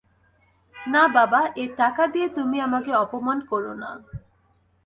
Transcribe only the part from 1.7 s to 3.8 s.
টাকা দিয়ে তুমি আমাকে অপমান কোরো